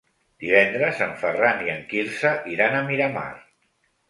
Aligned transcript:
Divendres 0.43 1.01
en 1.07 1.13
Ferran 1.25 1.61
i 1.67 1.69
en 1.75 1.83
Quirze 1.93 2.33
iran 2.55 2.79
a 2.79 2.81
Miramar. 2.89 3.29